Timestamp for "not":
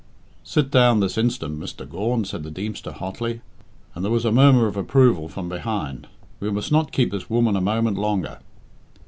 6.71-6.91